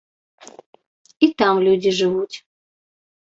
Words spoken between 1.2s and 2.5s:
І там людзі жывуць.